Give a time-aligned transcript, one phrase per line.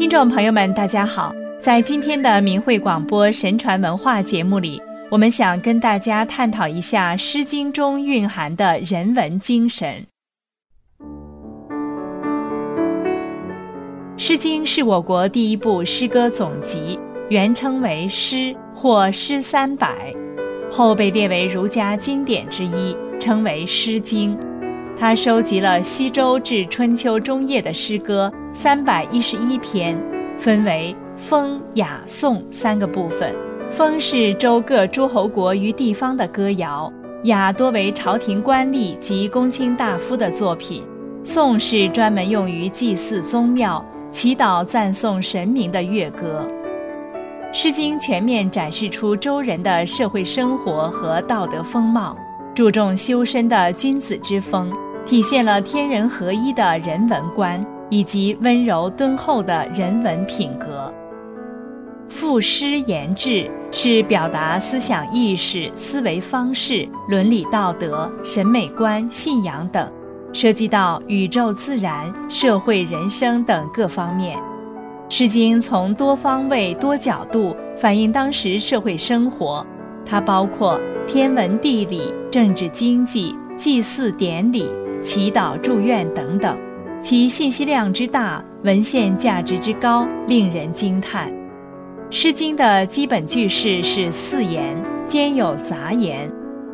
[0.00, 1.30] 听众朋友们，大家好！
[1.60, 4.80] 在今天的明慧广播神传文化节目里，
[5.10, 10.06] 我们想跟大家探讨一下《诗经》中蕴含的人文精神。
[14.16, 16.98] 《诗经》是我国第一部诗歌总集，
[17.28, 18.36] 原称为《诗》
[18.74, 20.14] 或《诗三百》，
[20.72, 24.34] 后被列为儒家经典之一，称为《诗经》。
[24.98, 29.98] 它收集了西周至春秋中叶的诗歌三百一十一篇，
[30.36, 33.34] 分为风、雅、颂三个部分。
[33.70, 36.92] 风是周各诸侯国与地方的歌谣，
[37.24, 40.84] 雅多为朝廷官吏及公卿大夫的作品，
[41.22, 46.44] 颂是专门用于祭祀宗庙、祈祷赞颂神明的乐歌。
[47.52, 52.16] 《诗经》全面展示出周人的社会生活和道德风貌，
[52.54, 54.70] 注重修身的君子之风。
[55.06, 60.92] 体现了天人合一的人文观，以及温柔敦厚的人文品格。
[62.08, 69.88] 赋诗言志是表达思想意识、思维方式、伦理道德、审美观、信仰等，
[70.32, 74.38] 涉及到宇宙、自然、社会、人生等各方面。
[75.08, 79.64] 《诗经》从多方位、多角度反映当时社会生活，
[80.04, 84.70] 它包括天文、地理、政治、经济、祭祀典礼。
[85.02, 86.54] 祈祷、祝愿等等，
[87.02, 91.30] 其信息量之大，文献价值之高，令人惊叹。
[92.10, 96.30] 《诗经》的基本句式是四言，兼有杂言，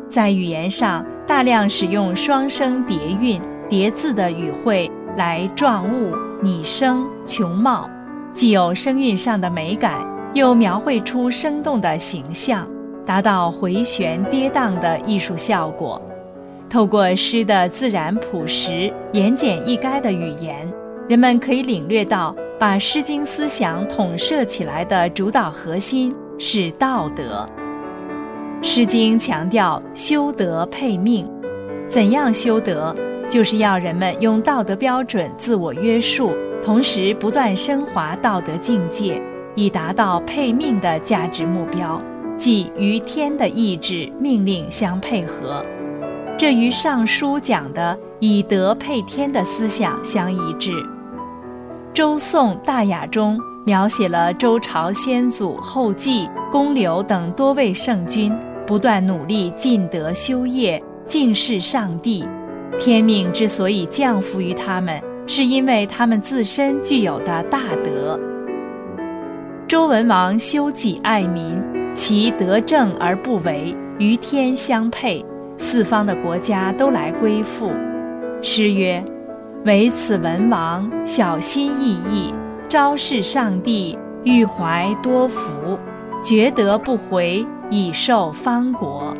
[0.09, 7.89] 在语言上大量使用双声叠韵、叠字的语汇来状物、拟声、穷貌，
[8.33, 12.67] 既有声韵上的美感，又描绘出生动的形象，
[13.05, 16.01] 达到回旋跌宕的艺术效果。
[16.69, 20.71] 透过诗的自然朴实、言简意赅的语言，
[21.07, 27.47] 人们可以领略到把《诗经》思想统摄起来的主导核心是道德。
[28.67, 31.25] 《诗经》强调修德配命，
[31.87, 32.93] 怎样修德，
[33.29, 39.21] 就是要人们用道德标准自我约束，同时不断升华道德境界，
[39.55, 42.01] 以达到配命的价值目标，
[42.35, 45.63] 即与天的意志命令相配合。
[46.37, 50.71] 这与《尚书》讲的以德配天的思想相一致。
[51.95, 58.31] 《周颂·大雅》中描写了周朝先祖后稷、公刘等多位圣君
[58.67, 62.23] 不断努力尽德修业、敬事上帝。
[62.77, 68.19] 天命之所以降服于他们，是因为他们自身具有的大德。
[69.67, 71.59] 周文王修己爱民，
[71.95, 75.25] 其德正而不为，与天相配。
[75.57, 77.71] 四方的国家都来归附。
[78.41, 79.03] 诗曰
[79.65, 82.33] ：“唯此文王小心翼翼，
[82.69, 85.77] 昭示上帝，欲怀多福，
[86.23, 89.15] 绝德不回，以受方国。”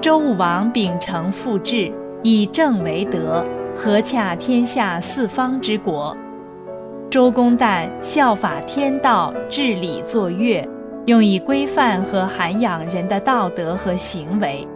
[0.00, 3.44] 周武王秉承父志，以政为德，
[3.74, 6.16] 和洽天下四方之国。
[7.10, 10.66] 周公旦效法天道，治理作乐，
[11.06, 14.66] 用以规范和涵养人的道德和行为。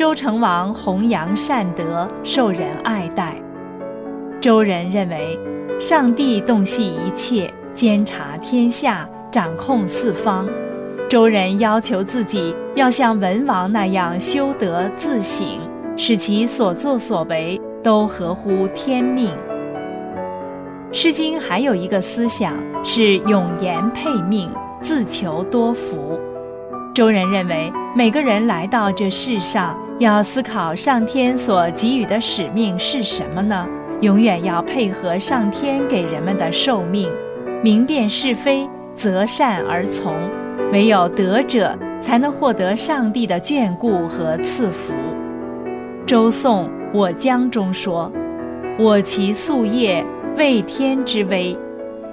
[0.00, 3.36] 周成王弘扬善德，受人爱戴。
[4.40, 5.38] 周人认为，
[5.78, 10.48] 上帝洞悉一切，监察天下，掌控四方。
[11.06, 15.46] 周人要求自己要像文王那样修德自省，
[15.98, 19.34] 使其所作所为都合乎天命。
[20.90, 24.50] 《诗经》还有一个思想是永言配命，
[24.80, 26.18] 自求多福。
[26.94, 33.68] 周人认为，每个人来到这世上，要思考上天所给予的使命是什么呢？
[34.00, 37.12] 永远要配合上天给人们的受命，
[37.62, 40.14] 明辨是非，择善而从。
[40.72, 44.94] 唯有德者，才能获得上帝的眷顾和赐福。
[46.06, 48.10] 周颂《我江》中说
[48.80, 50.02] ：“我其夙夜，
[50.38, 51.54] 畏天之威，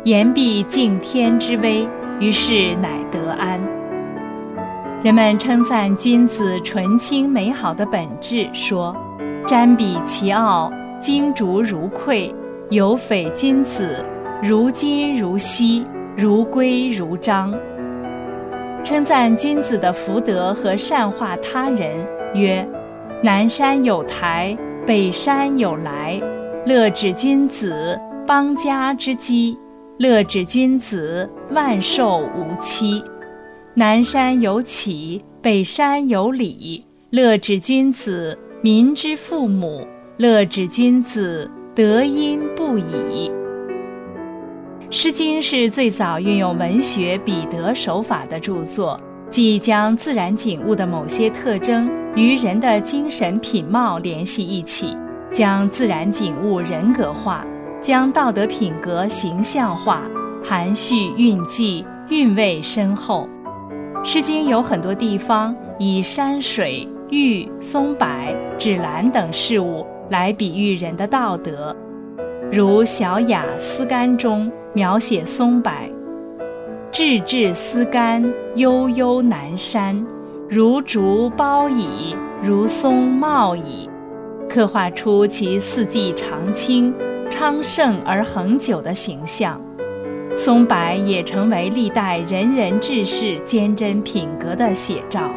[0.03, 1.87] 言必敬天之威，
[2.19, 3.61] 于是乃得安。”
[5.03, 8.95] 人们称赞君子纯清美好的本质，说
[9.45, 12.33] ：“瞻彼其傲，精竹如篑；
[12.71, 14.03] 有匪君子，
[14.41, 15.85] 如金如锡，
[16.15, 17.53] 如圭如章。”
[18.83, 21.95] 称赞君子的福德和善化他人，
[22.33, 22.67] 曰
[23.21, 26.19] ：“南山有台，北山有来。
[26.65, 29.55] 乐指君子，邦家之基；
[29.99, 33.03] 乐指君子，万寿无期。”
[33.79, 36.83] 南山有启，北山有礼。
[37.11, 39.85] 乐指君子，民之父母；
[40.17, 43.31] 乐指君子，德音不已。
[44.89, 54.97] 诗经》是最早运用文学比得手法的著作，即将自然景物的某些特征与人的精神品貌联系一起，
[55.31, 57.45] 将自然景物人格化，
[57.79, 60.01] 将道德品格形象化，
[60.43, 63.29] 含蓄蕴藉，韵味深厚。
[64.03, 68.07] 《诗经》有很多地方以山水、玉、松柏、
[68.57, 71.75] 芷兰等事物来比喻人的道德。
[72.51, 75.71] 如《小雅·思干》中描写松柏
[76.89, 78.23] ：“质质思干，
[78.55, 80.05] 悠悠南山，
[80.47, 83.89] 如竹苞矣，如松茂矣。”
[84.49, 86.93] 刻画出其四季常青、
[87.29, 89.61] 昌盛而恒久的形象。
[90.37, 95.31] 松柏也成为历代仁人志士坚贞品格的写照。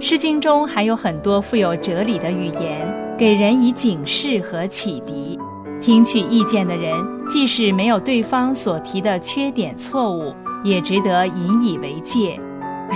[0.00, 2.92] 诗经》中还有很多富有哲理的语言。
[3.18, 5.36] 给人以警示和启迪，
[5.82, 6.94] 听取意见的人，
[7.28, 10.32] 即使没有对方所提的缺点错误，
[10.62, 12.38] 也值得引以为戒。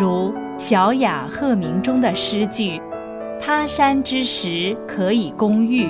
[0.00, 2.80] 如《小雅·鹤鸣》中的诗句
[3.42, 5.88] ：“他山之石，可以攻玉。”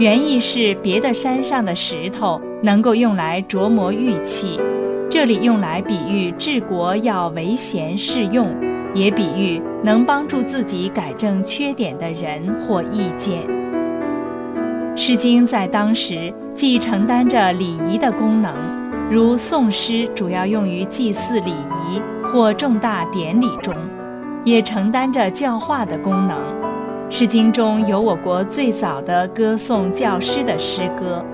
[0.00, 4.58] 原意是别的山上的石头能够用来琢磨玉器，
[5.10, 8.48] 这里用来比喻治国要唯贤是用。
[8.94, 13.40] 也比喻能帮助自己改正缺点的人或意见。
[14.94, 18.54] 《诗经》在当时既承担着礼仪的功能，
[19.10, 23.74] 如宋诗主要用于祭祀礼仪或重大典礼中，
[24.44, 26.36] 也承担着教化的功能。
[27.08, 31.24] 《诗经》中有我国最早的歌颂教师的诗歌：“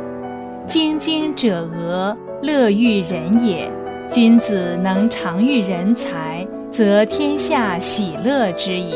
[0.68, 3.68] 精精者俄，乐育人也。
[4.08, 8.94] 君子能常育人才。”则天下喜乐之矣。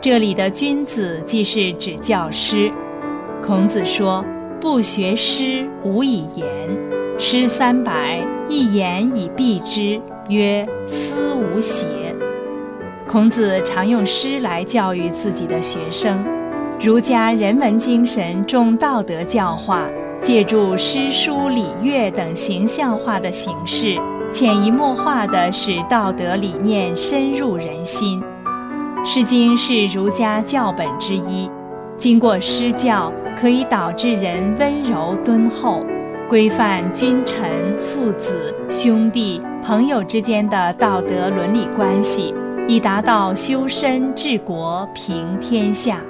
[0.00, 2.70] 这里的君子即是指教师。
[3.40, 4.24] 孔子说
[4.60, 6.46] ：“不学诗，无以言。
[7.16, 11.86] 诗三百，一言以蔽之，曰思无邪。”
[13.06, 16.22] 孔子常用诗来教育自己的学生。
[16.80, 19.88] 儒家人文精神重道德教化，
[20.22, 23.96] 借助诗书礼乐等形象化的形式。
[24.32, 28.22] 潜移默化地使道德理念深入人心，
[29.04, 31.50] 《诗经》是儒家教本之一。
[31.98, 35.84] 经过诗教，可以导致人温柔敦厚，
[36.28, 42.32] 规范君臣、父子、兄弟、朋友之间的道德伦理关系，
[42.68, 46.00] 以达到修身治国平天下。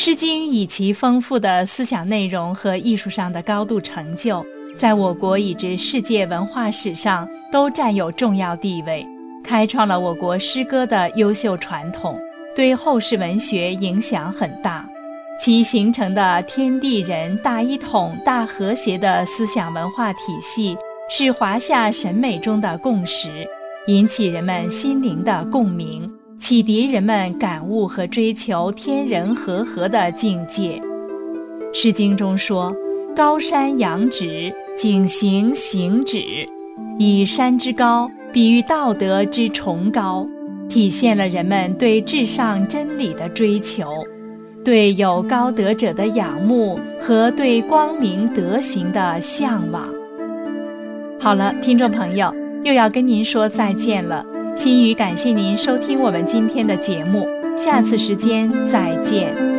[0.00, 4.46] 诗经》以其丰富的思想内容和艺术上的高度成就。
[4.76, 9.04] 在我国以至世界文化史上都占有重要地位，
[9.42, 12.16] 开创了我国诗歌的优秀传统，
[12.54, 14.88] 对后世文学影响很大。
[15.40, 20.76] 其形成的天地人大一统、大和谐的思想文化体系，
[21.10, 23.28] 是华夏审美中的共识，
[23.88, 26.08] 引起人们心灵的共鸣，
[26.38, 30.80] 启迪人们感悟和追求天人和合的境界。
[31.72, 32.74] 《诗经》中说
[33.14, 36.22] ：“高山仰止。”景行行止，
[37.00, 40.24] 以山之高比喻道德之崇高，
[40.68, 43.90] 体现了人们对至上真理的追求，
[44.64, 49.82] 对有高德者的仰慕和对光明德行的向往。
[51.18, 52.32] 好了，听众朋友，
[52.68, 54.22] 又要跟您说再见了。
[54.54, 59.57] 心语感谢您收听我们今天的节目，下次时间再见。